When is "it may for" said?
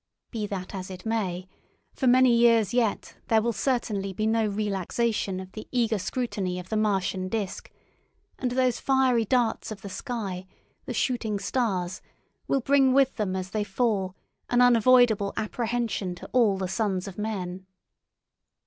0.89-2.07